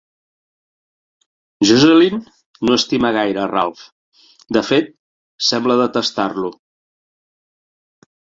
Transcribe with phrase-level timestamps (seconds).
[1.71, 2.15] Jocelyn
[2.69, 3.83] no estima gaire a Ralph,
[4.59, 4.89] de fet,
[5.51, 6.53] sembla detestar-lo.